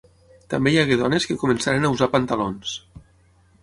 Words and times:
També 0.53 0.73
hi 0.75 0.79
hagué 0.85 0.97
dones 1.03 1.29
que 1.33 1.39
començaren 1.43 1.87
a 1.91 1.95
usar 1.99 2.11
pantalons. 2.19 2.77